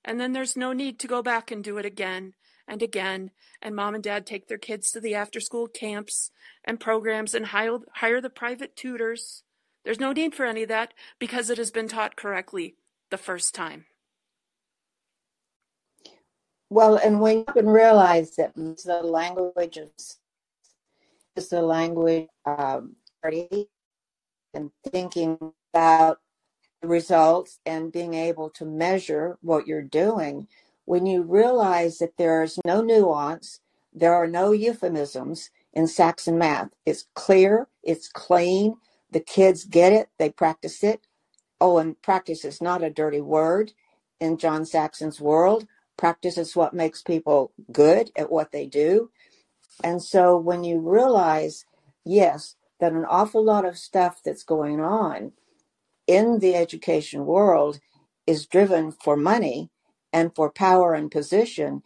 and 0.04 0.18
then 0.18 0.32
there's 0.32 0.56
no 0.56 0.72
need 0.72 0.98
to 1.00 1.08
go 1.08 1.22
back 1.22 1.50
and 1.50 1.62
do 1.62 1.78
it 1.78 1.86
again 1.86 2.34
and 2.66 2.82
again. 2.82 3.30
And 3.62 3.76
mom 3.76 3.94
and 3.94 4.02
dad 4.02 4.26
take 4.26 4.48
their 4.48 4.58
kids 4.58 4.90
to 4.90 5.00
the 5.00 5.14
after 5.14 5.40
school 5.40 5.68
camps 5.68 6.30
and 6.64 6.80
programs 6.80 7.34
and 7.34 7.46
hire, 7.46 7.78
hire 7.94 8.20
the 8.20 8.30
private 8.30 8.74
tutors. 8.74 9.42
There's 9.84 10.00
no 10.00 10.12
need 10.12 10.34
for 10.34 10.44
any 10.44 10.62
of 10.62 10.68
that 10.68 10.94
because 11.18 11.50
it 11.50 11.58
has 11.58 11.70
been 11.70 11.88
taught 11.88 12.16
correctly 12.16 12.76
the 13.10 13.18
first 13.18 13.54
time. 13.54 13.86
Well, 16.70 16.96
and 16.96 17.20
when 17.22 17.40
you 17.40 17.44
can 17.46 17.68
realize 17.68 18.36
that 18.36 18.54
the 18.56 19.02
language 19.04 19.78
is 19.78 21.48
the 21.50 21.62
language 21.62 22.28
um, 22.46 22.96
and 24.54 24.70
thinking 24.92 25.38
about 25.74 26.20
the 26.82 26.88
results 26.88 27.60
and 27.66 27.92
being 27.92 28.14
able 28.14 28.50
to 28.50 28.64
measure 28.66 29.38
what 29.42 29.66
you're 29.66 29.82
doing, 29.82 30.48
when 30.86 31.06
you 31.06 31.22
realize 31.22 31.98
that 31.98 32.16
there's 32.18 32.58
no 32.66 32.82
nuance, 32.82 33.60
there 33.92 34.14
are 34.14 34.26
no 34.28 34.52
euphemisms 34.52 35.50
in 35.74 35.86
Saxon 35.88 36.38
math. 36.38 36.70
It's 36.86 37.06
clear, 37.14 37.68
it's 37.82 38.08
clean, 38.08 38.76
the 39.10 39.20
kids 39.20 39.64
get 39.64 39.92
it, 39.92 40.10
they 40.18 40.30
practice 40.30 40.84
it. 40.84 41.06
Oh, 41.60 41.78
and 41.78 42.00
practice 42.02 42.44
is 42.44 42.62
not 42.62 42.84
a 42.84 42.90
dirty 42.90 43.22
word 43.22 43.72
in 44.20 44.38
John 44.38 44.66
Saxon's 44.66 45.20
world. 45.20 45.66
Practice 46.00 46.38
is 46.38 46.56
what 46.56 46.74
makes 46.74 47.02
people 47.02 47.52
good 47.70 48.10
at 48.16 48.32
what 48.32 48.52
they 48.52 48.66
do. 48.66 49.10
And 49.84 50.02
so 50.02 50.38
when 50.38 50.64
you 50.64 50.80
realize, 50.80 51.66
yes, 52.06 52.56
that 52.80 52.92
an 52.92 53.04
awful 53.04 53.44
lot 53.44 53.66
of 53.66 53.78
stuff 53.78 54.22
that's 54.24 54.42
going 54.42 54.80
on 54.80 55.32
in 56.06 56.38
the 56.38 56.56
education 56.56 57.26
world 57.26 57.80
is 58.26 58.46
driven 58.46 58.92
for 58.92 59.16
money 59.16 59.70
and 60.12 60.34
for 60.34 60.50
power 60.50 60.94
and 60.94 61.10
position. 61.10 61.82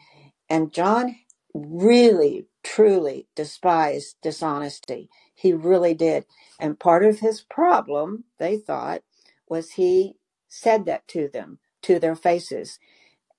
And 0.49 0.73
John 0.73 1.17
really, 1.53 2.47
truly 2.63 3.27
despised 3.35 4.17
dishonesty. 4.23 5.11
He 5.35 5.53
really 5.53 5.95
did. 5.95 6.25
And 6.61 6.79
part 6.79 7.05
of 7.05 7.19
his 7.21 7.43
problem, 7.43 8.25
they 8.39 8.59
thought, 8.59 9.03
was 9.49 9.73
he 9.73 10.15
said 10.49 10.87
that 10.87 11.09
to 11.09 11.29
them, 11.29 11.59
to 11.83 11.99
their 11.99 12.17
faces. 12.17 12.79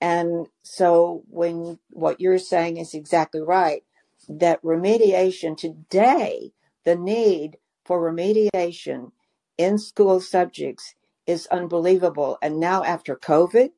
And 0.02 0.48
so 0.62 1.24
when 1.30 1.80
what 1.90 2.20
you're 2.20 2.38
saying 2.38 2.78
is 2.78 2.94
exactly 2.94 3.42
right, 3.42 3.84
that 4.28 4.62
remediation 4.62 5.58
today, 5.58 6.52
the 6.84 6.96
need 6.96 7.58
for 7.86 8.02
remediation 8.02 9.12
in 9.58 9.78
school 9.78 10.20
subjects 10.20 10.96
is 11.26 11.48
unbelievable. 11.48 12.38
And 12.42 12.60
now 12.60 12.84
after 12.84 13.16
COVID, 13.16 13.72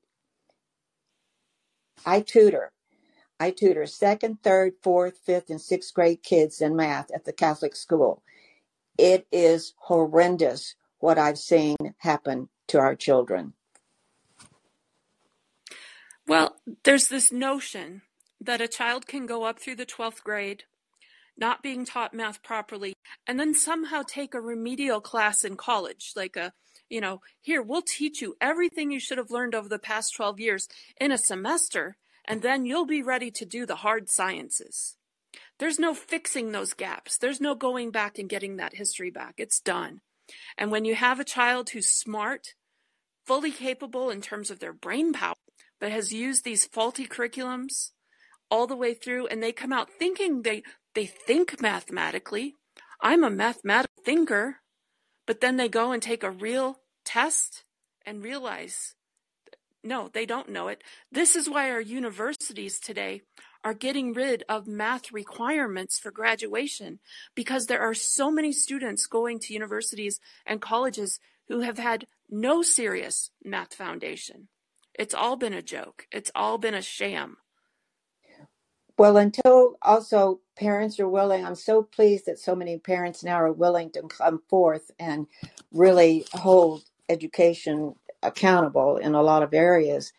I 2.06 2.22
tutor. 2.22 2.72
I 3.40 3.52
tutor 3.52 3.86
second, 3.86 4.42
third, 4.42 4.74
fourth, 4.82 5.20
fifth, 5.24 5.50
and 5.50 5.62
sixth 5.62 5.94
grade 5.94 6.24
kids 6.24 6.62
in 6.62 6.76
math 6.76 7.12
at 7.12 7.26
the 7.26 7.34
Catholic 7.34 7.76
school. 7.76 8.24
It 8.98 9.28
is 9.32 9.74
horrendous 9.78 10.76
what 11.00 11.20
I've 11.20 11.38
seen 11.38 11.76
happen 12.00 12.50
to 12.70 12.80
our 12.80 12.96
children. 12.96 13.54
Well, 16.28 16.58
there's 16.84 17.08
this 17.08 17.32
notion 17.32 18.02
that 18.42 18.60
a 18.60 18.68
child 18.68 19.08
can 19.08 19.26
go 19.26 19.44
up 19.44 19.60
through 19.60 19.76
the 19.76 19.86
12th 19.86 20.24
grade, 20.24 20.64
not 21.38 21.64
being 21.64 21.86
taught 21.86 22.14
math 22.14 22.44
properly, 22.44 22.94
and 23.26 23.40
then 23.40 23.54
somehow 23.54 24.04
take 24.06 24.34
a 24.34 24.42
remedial 24.42 25.00
class 25.00 25.46
in 25.46 25.56
college, 25.56 26.12
like 26.16 26.36
a, 26.36 26.52
you 26.90 27.00
know, 27.00 27.22
here, 27.42 27.62
we'll 27.62 27.82
teach 27.82 28.22
you 28.22 28.36
everything 28.42 28.92
you 28.92 29.00
should 29.00 29.18
have 29.18 29.32
learned 29.32 29.56
over 29.56 29.70
the 29.70 29.80
past 29.80 30.16
12 30.16 30.40
years 30.40 30.68
in 31.00 31.12
a 31.12 31.18
semester, 31.18 31.96
and 32.26 32.42
then 32.42 32.66
you'll 32.66 32.86
be 32.86 33.02
ready 33.02 33.32
to 33.32 33.46
do 33.46 33.66
the 33.66 33.78
hard 33.78 34.10
sciences. 34.10 34.98
There's 35.60 35.80
no 35.80 35.94
fixing 35.94 36.52
those 36.52 36.74
gaps. 36.74 37.18
There's 37.18 37.42
no 37.42 37.56
going 37.56 37.92
back 37.92 38.20
and 38.20 38.30
getting 38.30 38.58
that 38.58 38.76
history 38.76 39.10
back. 39.10 39.36
It's 39.38 39.60
done. 39.60 40.02
And 40.58 40.72
when 40.72 40.84
you 40.84 40.96
have 40.96 41.20
a 41.20 41.26
child 41.26 41.70
who's 41.70 41.88
smart, 41.88 42.54
fully 43.26 43.52
capable 43.52 44.10
in 44.10 44.22
terms 44.22 44.52
of 44.52 44.60
their 44.60 44.74
brain 44.74 45.14
power, 45.14 45.36
but 45.80 45.92
has 45.92 46.14
used 46.14 46.44
these 46.44 46.66
faulty 46.66 47.06
curriculums 47.06 47.92
all 48.50 48.68
the 48.68 48.76
way 48.76 48.94
through 48.94 49.28
and 49.28 49.42
they 49.42 49.52
come 49.52 49.74
out 49.74 49.90
thinking 50.00 50.42
they 50.42 50.64
they 50.96 51.06
think 51.06 51.62
mathematically. 51.62 52.56
I'm 53.02 53.24
a 53.24 53.30
mathematical 53.30 54.02
thinker, 54.04 54.58
but 55.28 55.42
then 55.42 55.58
they 55.58 55.70
go 55.70 55.92
and 55.92 56.02
take 56.02 56.24
a 56.24 56.32
real 56.32 56.80
test 57.06 57.64
and 58.06 58.24
realize 58.24 58.96
no, 59.84 60.10
they 60.12 60.26
don't 60.26 60.50
know 60.50 60.68
it. 60.68 60.84
This 61.12 61.36
is 61.36 61.50
why 61.50 61.72
our 61.72 61.80
universities 61.80 62.80
today 62.80 63.22
are 63.64 63.74
getting 63.74 64.12
rid 64.14 64.44
of 64.50 64.68
math 64.68 65.12
requirements 65.12 65.98
for 66.00 66.12
graduation 66.12 67.00
because 67.36 67.68
there 67.68 67.82
are 67.82 67.94
so 67.94 68.30
many 68.32 68.52
students 68.52 69.08
going 69.08 69.40
to 69.40 69.54
universities 69.54 70.20
and 70.46 70.62
colleges 70.62 71.20
who 71.48 71.62
have 71.62 71.78
had 71.78 72.08
no 72.30 72.62
serious 72.62 73.32
math 73.44 73.74
foundation. 73.74 74.50
It's 74.98 75.14
all 75.14 75.36
been 75.36 75.54
a 75.54 75.62
joke. 75.62 76.08
It's 76.12 76.32
all 76.36 76.58
been 76.58 76.74
a 76.74 76.82
sham. 76.82 77.38
Well, 78.98 79.18
until 79.18 79.76
also 79.84 80.42
parents 80.58 81.00
are 81.00 81.08
willing, 81.08 81.46
I'm 81.46 81.56
so 81.56 81.84
pleased 81.84 82.26
that 82.26 82.40
so 82.40 82.56
many 82.56 82.80
parents 82.80 83.24
now 83.24 83.36
are 83.36 83.52
willing 83.52 83.92
to 83.92 84.02
come 84.04 84.42
forth 84.50 84.90
and 85.00 85.28
really 85.72 86.26
hold 86.34 86.84
education 87.08 87.96
accountable 88.24 88.98
in 88.98 89.14
a 89.14 89.22
lot 89.22 89.44
of 89.44 89.54
areas. 89.54 90.14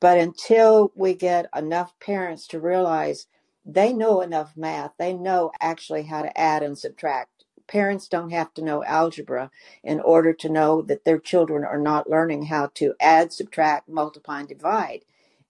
But 0.00 0.18
until 0.18 0.90
we 0.94 1.14
get 1.14 1.46
enough 1.54 1.92
parents 2.00 2.46
to 2.48 2.60
realize 2.60 3.26
they 3.66 3.92
know 3.92 4.22
enough 4.22 4.56
math, 4.56 4.92
they 4.98 5.12
know 5.12 5.52
actually 5.60 6.04
how 6.04 6.22
to 6.22 6.40
add 6.40 6.62
and 6.62 6.78
subtract. 6.78 7.37
Parents 7.68 8.08
don't 8.08 8.30
have 8.30 8.52
to 8.54 8.64
know 8.64 8.84
algebra 8.84 9.50
in 9.84 10.00
order 10.00 10.32
to 10.32 10.48
know 10.48 10.82
that 10.82 11.04
their 11.04 11.18
children 11.18 11.64
are 11.64 11.80
not 11.80 12.10
learning 12.10 12.46
how 12.46 12.70
to 12.74 12.94
add, 13.00 13.32
subtract, 13.32 13.88
multiply, 13.88 14.40
and 14.40 14.48
divide 14.48 15.04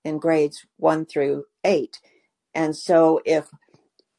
in 0.05 0.19
grades 0.19 0.67
one 0.77 1.07
through 1.07 1.45
eight. 1.65 2.01
And 2.55 2.77
so 2.77 3.21
if 3.25 3.49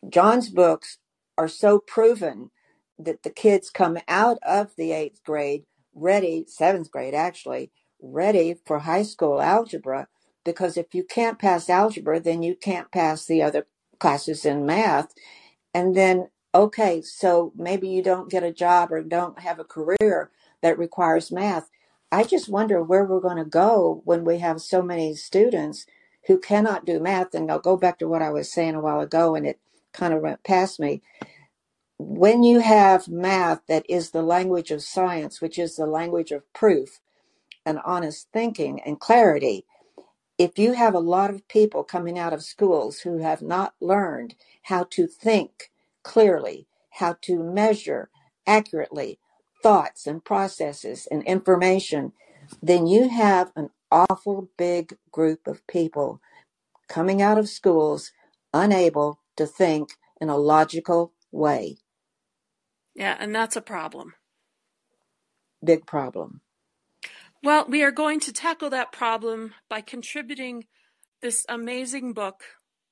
John's 0.08 0.50
books 0.50 0.98
are 1.38 1.48
so 1.48 1.80
proven 1.80 2.52
that 2.98 3.24
the 3.24 3.30
kids 3.30 3.70
come 3.70 3.98
out 4.08 4.38
of 4.44 4.76
the 4.78 4.92
eighth 4.92 5.24
grade 5.24 5.66
ready, 5.94 6.46
seventh 6.48 6.92
grade 6.92 7.14
actually, 7.14 7.72
ready 8.02 8.56
for 8.66 8.80
high 8.80 9.04
school 9.04 9.42
algebra. 9.42 10.08
Because 10.46 10.78
if 10.78 10.94
you 10.94 11.04
can't 11.04 11.40
pass 11.40 11.70
algebra, 11.70 12.20
then 12.20 12.44
you 12.44 12.56
can't 12.56 12.92
pass 12.92 13.26
the 13.26 13.44
other 13.44 13.68
classes 14.00 14.46
in 14.46 14.66
math. 14.66 15.14
And 15.74 15.96
then, 15.96 16.30
okay, 16.54 17.02
so 17.02 17.54
maybe 17.56 17.90
you 17.90 18.02
don't 18.02 18.30
get 18.30 18.44
a 18.44 18.54
job 18.54 18.92
or 18.92 19.04
don't 19.04 19.40
have 19.40 19.60
a 19.60 19.64
career 19.64 20.32
that 20.62 20.78
requires 20.78 21.32
math. 21.32 21.70
I 22.12 22.24
just 22.24 22.50
wonder 22.50 22.82
where 22.82 23.06
we're 23.06 23.20
going 23.20 23.38
to 23.38 23.46
go 23.46 24.02
when 24.06 24.26
we 24.26 24.40
have 24.40 24.62
so 24.62 24.82
many 24.82 25.14
students 25.16 25.86
who 26.28 26.40
cannot 26.40 26.86
do 26.86 27.00
math. 27.00 27.34
And 27.34 27.52
I'll 27.52 27.60
go 27.60 27.78
back 27.78 28.00
to 28.00 28.08
what 28.08 28.22
I 28.22 28.32
was 28.32 28.52
saying 28.52 28.76
a 28.76 28.82
while 28.82 29.00
ago, 29.00 29.36
and 29.36 29.46
it 29.46 29.60
kind 29.94 30.14
of 30.14 30.22
went 30.22 30.44
past 30.44 30.80
me 30.80 31.02
when 32.00 32.44
you 32.44 32.60
have 32.62 33.10
math 33.10 33.62
that 33.68 33.86
is 33.90 34.12
the 34.12 34.22
language 34.22 34.72
of 34.72 34.82
science, 34.82 35.42
which 35.42 35.60
is 35.60 35.76
the 35.76 35.86
language 35.86 36.32
of 36.32 36.52
proof 36.54 37.02
and 37.66 37.80
honest 37.84 38.30
thinking 38.32 38.80
and 38.82 39.00
clarity, 39.00 39.66
if 40.38 40.58
you 40.58 40.74
have 40.74 40.94
a 40.94 41.00
lot 41.00 41.30
of 41.30 41.48
people 41.50 41.84
coming 41.84 42.18
out 42.18 42.32
of 42.32 42.42
schools 42.42 43.00
who 43.00 43.18
have 43.18 43.42
not 43.42 43.74
learned 43.82 44.36
how 44.64 44.86
to 44.92 45.08
think 45.08 45.70
clearly, 46.04 46.68
how 46.92 47.16
to 47.22 47.44
measure 47.44 48.10
accurately 48.48 49.20
thoughts 49.62 50.08
and 50.08 50.24
processes 50.24 51.08
and 51.12 51.24
information, 51.24 52.14
then 52.62 52.88
you 52.88 53.10
have 53.10 53.52
an 53.56 53.70
awful 53.92 54.50
big 54.58 54.98
group 55.12 55.48
of 55.48 55.66
people 55.68 56.22
coming 56.88 57.22
out 57.22 57.38
of 57.38 57.50
schools 57.50 58.12
unable 58.54 59.20
to 59.38 59.46
think 59.46 59.92
in 60.20 60.30
a 60.30 60.38
logical 60.38 61.14
way. 61.32 61.78
Yeah, 62.96 63.16
and 63.20 63.34
that's 63.34 63.56
a 63.56 63.62
problem. 63.62 64.14
Big 65.64 65.86
problem. 65.86 66.42
Well, 67.44 67.66
we 67.68 67.84
are 67.84 67.92
going 67.92 68.20
to 68.22 68.34
tackle 68.34 68.70
that 68.72 68.92
problem 68.92 69.54
by 69.70 69.82
contributing 69.82 70.66
this 71.22 71.46
amazing 71.48 72.14
book 72.14 72.44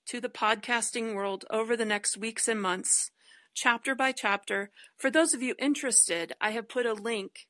to 0.08 0.22
the 0.22 0.30
podcasting 0.30 1.14
world 1.14 1.44
over 1.50 1.76
the 1.76 1.84
next 1.84 2.18
weeks 2.18 2.48
and 2.48 2.62
months, 2.62 3.12
chapter 3.54 3.94
by 3.94 4.14
chapter. 4.14 4.72
For 4.96 5.12
those 5.12 5.34
of 5.34 5.42
you 5.42 5.54
interested, 5.60 6.32
I 6.40 6.52
have 6.52 6.70
put 6.70 6.86
a 6.86 6.94
link 6.94 7.48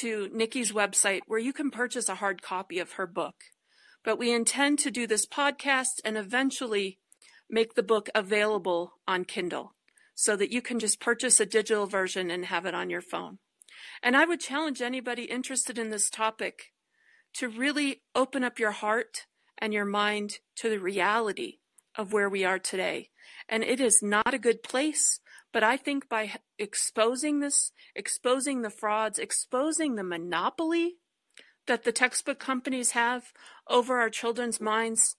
to 0.00 0.28
Nikki's 0.30 0.70
website 0.70 1.22
where 1.26 1.38
you 1.38 1.54
can 1.54 1.70
purchase 1.70 2.10
a 2.10 2.16
hard 2.16 2.42
copy 2.42 2.78
of 2.78 2.92
her 2.92 3.06
book. 3.06 3.36
But 4.04 4.18
we 4.18 4.34
intend 4.34 4.80
to 4.80 4.90
do 4.90 5.06
this 5.06 5.24
podcast 5.24 6.00
and 6.04 6.18
eventually 6.18 6.98
make 7.48 7.74
the 7.74 7.82
book 7.82 8.10
available 8.14 8.92
on 9.08 9.24
Kindle 9.24 9.74
so 10.14 10.36
that 10.36 10.52
you 10.52 10.60
can 10.60 10.78
just 10.78 11.00
purchase 11.00 11.40
a 11.40 11.46
digital 11.46 11.86
version 11.86 12.30
and 12.30 12.44
have 12.44 12.66
it 12.66 12.74
on 12.74 12.90
your 12.90 13.00
phone. 13.00 13.38
And 14.02 14.14
I 14.14 14.26
would 14.26 14.40
challenge 14.40 14.82
anybody 14.82 15.24
interested 15.24 15.78
in 15.78 15.88
this 15.88 16.10
topic 16.10 16.72
to 17.36 17.48
really 17.48 18.02
open 18.14 18.44
up 18.44 18.58
your 18.58 18.72
heart 18.72 19.24
and 19.56 19.72
your 19.72 19.86
mind 19.86 20.40
to 20.56 20.68
the 20.68 20.78
reality 20.78 21.60
of 21.96 22.12
where 22.12 22.28
we 22.28 22.44
are 22.44 22.58
today. 22.58 23.10
And 23.48 23.62
it 23.62 23.80
is 23.80 24.02
not 24.02 24.34
a 24.34 24.38
good 24.38 24.62
place, 24.62 25.20
but 25.52 25.62
I 25.62 25.76
think 25.76 26.08
by 26.08 26.32
exposing 26.58 27.40
this, 27.40 27.72
exposing 27.94 28.62
the 28.62 28.70
frauds, 28.70 29.18
exposing 29.18 29.94
the 29.94 30.04
monopoly 30.04 30.96
that 31.66 31.84
the 31.84 31.92
textbook 31.92 32.38
companies 32.38 32.90
have 32.92 33.32
over 33.68 33.98
our 33.98 34.10
children's 34.10 34.60
minds, 34.60 35.16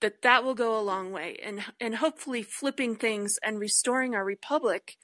that 0.00 0.22
that 0.22 0.44
will 0.44 0.54
go 0.54 0.78
a 0.78 0.82
long 0.82 1.12
way 1.12 1.38
and 1.42 1.62
and 1.78 1.96
hopefully 1.96 2.42
flipping 2.42 2.96
things 2.96 3.38
and 3.42 3.58
restoring 3.58 4.14
our 4.14 4.24
republic 4.24 4.96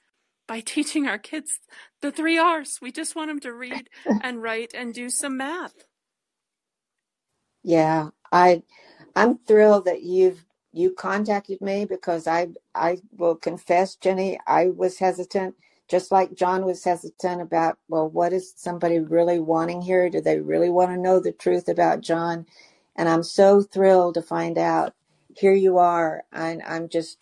by 0.47 0.59
teaching 0.65 1.07
our 1.07 1.17
kids 1.17 1.59
the 2.01 2.11
three 2.11 2.37
R's. 2.37 2.79
We 2.81 2.91
just 2.91 3.15
want 3.15 3.29
them 3.29 3.39
to 3.41 3.53
read 3.53 3.89
and 4.23 4.41
write 4.41 4.71
and 4.73 4.93
do 4.93 5.09
some 5.09 5.37
math. 5.37 5.73
Yeah, 7.63 8.09
I 8.31 8.63
I'm 9.15 9.37
thrilled 9.39 9.85
that 9.85 10.03
you've 10.03 10.45
you 10.77 10.91
contacted 10.91 11.61
me 11.61 11.85
because 11.85 12.27
I 12.27 12.49
I 12.75 12.99
will 13.17 13.35
confess, 13.35 13.95
Jenny, 13.95 14.39
I 14.47 14.67
was 14.67 14.99
hesitant, 14.99 15.55
just 15.87 16.11
like 16.11 16.35
John 16.35 16.65
was 16.65 16.83
hesitant 16.83 17.41
about, 17.41 17.77
well, 17.87 18.09
what 18.09 18.33
is 18.33 18.53
somebody 18.55 18.99
really 18.99 19.39
wanting 19.39 19.81
here? 19.81 20.09
Do 20.09 20.21
they 20.21 20.39
really 20.39 20.69
want 20.69 20.91
to 20.91 20.97
know 20.97 21.19
the 21.19 21.31
truth 21.31 21.67
about 21.67 22.01
John? 22.01 22.45
And 22.95 23.09
I'm 23.09 23.23
so 23.23 23.61
thrilled 23.61 24.15
to 24.15 24.21
find 24.21 24.57
out 24.57 24.93
here 25.35 25.53
you 25.53 25.77
are. 25.77 26.23
And 26.31 26.61
I'm 26.65 26.89
just, 26.89 27.17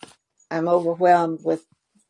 I'm 0.50 0.68
overwhelmed 0.68 1.40
with 1.44 1.66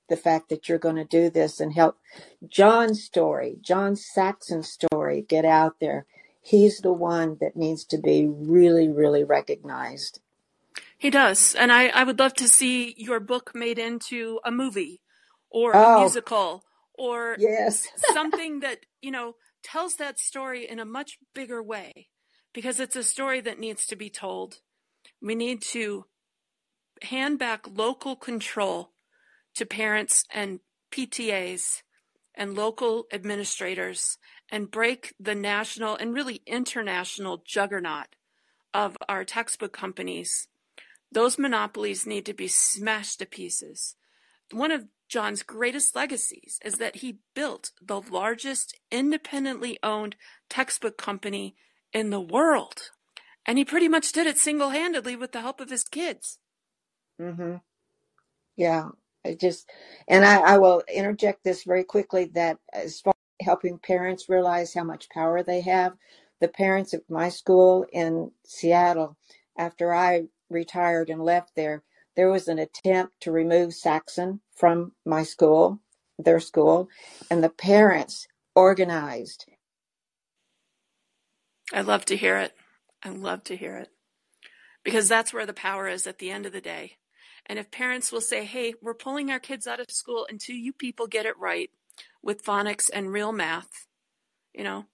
the 0.08 0.16
fact 0.16 0.48
that 0.48 0.68
you're 0.68 0.78
going 0.78 0.96
to 0.96 1.04
do 1.04 1.30
this 1.30 1.60
and 1.60 1.72
help 1.72 1.98
John's 2.46 3.02
story, 3.02 3.58
John 3.60 3.96
Saxon's 3.96 4.68
story 4.68 5.22
get 5.28 5.44
out 5.44 5.80
there. 5.80 6.06
He's 6.40 6.80
the 6.80 6.92
one 6.92 7.38
that 7.40 7.56
needs 7.56 7.84
to 7.86 7.98
be 7.98 8.28
really, 8.28 8.88
really 8.88 9.24
recognized. 9.24 10.20
He 10.98 11.10
does. 11.10 11.54
And 11.54 11.70
I, 11.70 11.88
I 11.88 12.04
would 12.04 12.18
love 12.18 12.34
to 12.34 12.48
see 12.48 12.94
your 12.96 13.20
book 13.20 13.52
made 13.54 13.78
into 13.78 14.40
a 14.44 14.50
movie 14.50 15.02
or 15.50 15.72
a 15.72 15.84
oh, 15.84 16.00
musical 16.00 16.64
or 16.94 17.36
yes. 17.38 17.86
something 18.12 18.60
that, 18.60 18.80
you 19.02 19.10
know, 19.10 19.34
tells 19.62 19.96
that 19.96 20.18
story 20.18 20.68
in 20.68 20.78
a 20.78 20.84
much 20.84 21.18
bigger 21.34 21.62
way 21.62 22.08
because 22.54 22.80
it's 22.80 22.96
a 22.96 23.02
story 23.02 23.40
that 23.40 23.58
needs 23.58 23.84
to 23.86 23.96
be 23.96 24.08
told. 24.08 24.60
We 25.20 25.34
need 25.34 25.60
to 25.72 26.06
hand 27.02 27.38
back 27.38 27.66
local 27.70 28.16
control 28.16 28.92
to 29.54 29.66
parents 29.66 30.24
and 30.32 30.60
PTAs 30.90 31.82
and 32.34 32.54
local 32.54 33.06
administrators 33.12 34.18
and 34.50 34.70
break 34.70 35.14
the 35.18 35.34
national 35.34 35.96
and 35.96 36.14
really 36.14 36.42
international 36.46 37.42
juggernaut 37.44 38.06
of 38.72 38.96
our 39.08 39.24
textbook 39.24 39.72
companies. 39.72 40.48
Those 41.12 41.38
monopolies 41.38 42.06
need 42.06 42.26
to 42.26 42.34
be 42.34 42.48
smashed 42.48 43.20
to 43.20 43.26
pieces. 43.26 43.96
One 44.52 44.70
of 44.70 44.86
John's 45.08 45.42
greatest 45.42 45.94
legacies 45.94 46.58
is 46.64 46.74
that 46.74 46.96
he 46.96 47.20
built 47.34 47.70
the 47.80 48.00
largest 48.00 48.76
independently 48.90 49.78
owned 49.82 50.16
textbook 50.48 50.98
company 50.98 51.54
in 51.92 52.10
the 52.10 52.20
world. 52.20 52.90
And 53.46 53.58
he 53.58 53.64
pretty 53.64 53.88
much 53.88 54.12
did 54.12 54.26
it 54.26 54.38
single 54.38 54.70
handedly 54.70 55.14
with 55.14 55.32
the 55.32 55.40
help 55.40 55.60
of 55.60 55.70
his 55.70 55.84
kids. 55.84 56.38
Mm-hmm. 57.20 57.56
Yeah. 58.56 58.88
I 59.24 59.34
just, 59.34 59.70
and 60.08 60.24
I, 60.24 60.54
I 60.54 60.58
will 60.58 60.82
interject 60.92 61.42
this 61.44 61.64
very 61.64 61.84
quickly 61.84 62.26
that 62.34 62.58
as 62.72 63.00
far 63.00 63.14
as 63.40 63.46
helping 63.46 63.78
parents 63.78 64.28
realize 64.28 64.74
how 64.74 64.84
much 64.84 65.08
power 65.10 65.42
they 65.42 65.60
have, 65.62 65.94
the 66.40 66.48
parents 66.48 66.94
at 66.94 67.08
my 67.08 67.28
school 67.28 67.86
in 67.92 68.30
Seattle, 68.44 69.16
after 69.58 69.92
I 69.92 70.24
retired 70.50 71.10
and 71.10 71.22
left 71.22 71.52
there, 71.56 71.82
there 72.16 72.30
was 72.30 72.48
an 72.48 72.58
attempt 72.58 73.20
to 73.20 73.32
remove 73.32 73.74
Saxon 73.74 74.40
from 74.54 74.92
my 75.04 75.22
school, 75.22 75.80
their 76.18 76.40
school, 76.40 76.88
and 77.30 77.44
the 77.44 77.50
parents 77.50 78.26
organized. 78.54 79.46
I 81.72 81.82
love 81.82 82.04
to 82.06 82.16
hear 82.16 82.38
it. 82.38 82.52
I 83.02 83.10
love 83.10 83.44
to 83.44 83.56
hear 83.56 83.76
it 83.76 83.90
because 84.84 85.08
that's 85.08 85.34
where 85.34 85.46
the 85.46 85.52
power 85.52 85.88
is 85.88 86.06
at 86.06 86.18
the 86.18 86.30
end 86.30 86.46
of 86.46 86.52
the 86.52 86.60
day. 86.60 86.96
And 87.46 87.58
if 87.58 87.70
parents 87.70 88.12
will 88.12 88.20
say, 88.20 88.44
hey, 88.44 88.74
we're 88.80 88.94
pulling 88.94 89.30
our 89.30 89.38
kids 89.40 89.66
out 89.66 89.80
of 89.80 89.90
school 89.90 90.26
until 90.30 90.56
you 90.56 90.72
people 90.72 91.06
get 91.06 91.26
it 91.26 91.38
right 91.38 91.70
with 92.22 92.44
phonics 92.44 92.88
and 92.92 93.12
real 93.12 93.32
math, 93.32 93.86
you 94.54 94.64
know, 94.64 94.84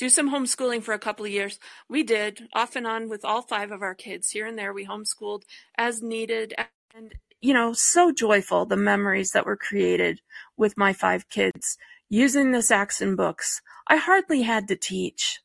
do 0.00 0.08
some 0.08 0.30
homeschooling 0.30 0.82
for 0.82 0.94
a 0.94 0.98
couple 0.98 1.26
of 1.26 1.30
years. 1.30 1.58
We 1.86 2.02
did 2.02 2.48
off 2.54 2.74
and 2.74 2.86
on 2.86 3.10
with 3.10 3.22
all 3.22 3.42
five 3.42 3.70
of 3.70 3.82
our 3.82 3.94
kids 3.94 4.30
here 4.30 4.46
and 4.46 4.58
there. 4.58 4.72
We 4.72 4.86
homeschooled 4.86 5.42
as 5.76 6.00
needed 6.00 6.54
and, 6.94 7.12
you 7.42 7.52
know, 7.52 7.74
so 7.74 8.10
joyful 8.10 8.64
the 8.64 8.78
memories 8.78 9.32
that 9.32 9.44
were 9.44 9.58
created 9.58 10.22
with 10.56 10.78
my 10.78 10.94
five 10.94 11.28
kids 11.28 11.76
using 12.08 12.50
the 12.50 12.62
Saxon 12.62 13.14
books. 13.14 13.60
I 13.88 13.96
hardly 13.96 14.40
had 14.40 14.68
to 14.68 14.76
teach. 14.76 15.40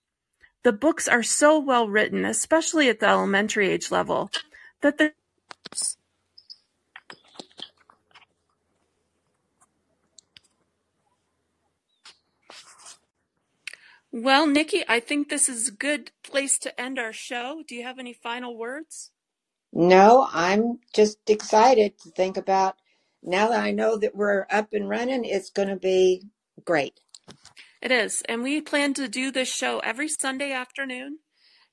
The 0.63 0.71
books 0.71 1.09
are 1.09 1.21
so 1.21 1.59
well 1.59 1.89
written, 1.89 2.23
especially 2.23 2.87
at 2.87 3.01
the 3.01 3.09
elementary 3.09 3.69
age 3.69 3.91
level, 3.91 4.31
that 4.81 4.97
the 4.97 5.11
Well, 14.17 14.47
Nikki, 14.47 14.81
I 14.87 15.01
think 15.01 15.27
this 15.27 15.49
is 15.49 15.67
a 15.67 15.73
good 15.73 16.11
place 16.23 16.57
to 16.59 16.79
end 16.79 16.97
our 16.97 17.11
show. 17.11 17.63
Do 17.67 17.75
you 17.75 17.83
have 17.83 17.99
any 17.99 18.13
final 18.13 18.57
words? 18.57 19.11
No, 19.73 20.29
I'm 20.31 20.79
just 20.93 21.29
excited 21.29 21.99
to 21.99 22.11
think 22.11 22.37
about 22.37 22.77
now 23.21 23.49
that 23.49 23.59
I 23.59 23.71
know 23.71 23.97
that 23.97 24.15
we're 24.15 24.45
up 24.49 24.69
and 24.71 24.87
running, 24.87 25.25
it's 25.25 25.49
going 25.49 25.67
to 25.67 25.75
be 25.75 26.23
great. 26.63 27.01
It 27.81 27.91
is. 27.91 28.23
And 28.29 28.41
we 28.41 28.61
plan 28.61 28.93
to 28.93 29.09
do 29.09 29.31
this 29.31 29.53
show 29.53 29.79
every 29.79 30.07
Sunday 30.07 30.53
afternoon. 30.53 31.19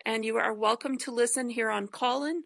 And 0.04 0.24
you 0.24 0.36
are 0.36 0.52
welcome 0.52 0.98
to 0.98 1.12
listen 1.12 1.50
here 1.50 1.70
on 1.70 1.86
Callin 1.86 2.42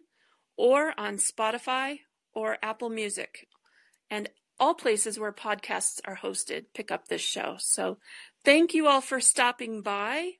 or 0.55 0.93
on 0.95 1.17
Spotify 1.17 2.01
or 2.35 2.59
Apple 2.61 2.89
Music. 2.89 3.47
And 4.11 4.29
all 4.59 4.73
places 4.73 5.19
where 5.19 5.31
podcasts 5.31 5.99
are 6.05 6.17
hosted 6.17 6.65
pick 6.75 6.91
up 6.91 7.07
this 7.07 7.21
show. 7.21 7.55
So 7.57 7.97
thank 8.47 8.73
you 8.73 8.87
all 8.87 9.01
for 9.01 9.19
stopping 9.19 9.81
by. 9.81 10.31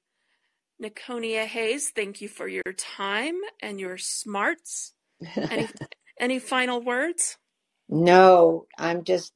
Nakonia 0.81 1.45
Hayes, 1.45 1.89
thank 1.89 2.21
you 2.21 2.29
for 2.29 2.47
your 2.47 2.73
time 2.77 3.35
and 3.61 3.79
your 3.81 3.97
smarts. 3.97 4.93
Any 5.35 5.67
any 6.19 6.39
final 6.39 6.81
words? 6.81 7.37
No, 7.89 8.65
I'm 8.77 9.03
just 9.03 9.33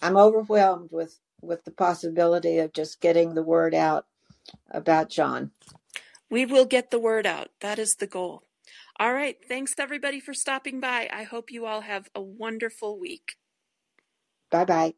I'm 0.00 0.16
overwhelmed 0.16 0.90
with 0.92 1.18
with 1.42 1.64
the 1.64 1.72
possibility 1.72 2.58
of 2.58 2.72
just 2.72 3.00
getting 3.00 3.34
the 3.34 3.42
word 3.42 3.74
out 3.74 4.06
about 4.70 5.10
John. 5.10 5.50
We 6.30 6.46
will 6.46 6.66
get 6.66 6.92
the 6.92 7.00
word 7.00 7.26
out. 7.26 7.50
That 7.60 7.80
is 7.80 7.96
the 7.96 8.06
goal. 8.06 8.44
All 8.98 9.12
right. 9.12 9.36
Thanks 9.48 9.74
everybody 9.76 10.20
for 10.20 10.34
stopping 10.34 10.78
by. 10.78 11.08
I 11.12 11.24
hope 11.24 11.50
you 11.50 11.66
all 11.66 11.80
have 11.80 12.08
a 12.14 12.22
wonderful 12.22 12.98
week. 12.98 13.36
Bye 14.52 14.64
bye. 14.64 14.94